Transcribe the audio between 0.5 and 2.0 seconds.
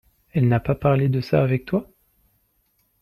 pas pas parlé de ça avec toi?